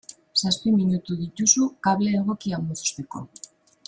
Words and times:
Zazpi 0.39 0.69
minutu 0.77 1.11
dituzu 1.19 1.63
kable 1.87 2.15
egokia 2.21 2.61
mozteko. 2.67 3.23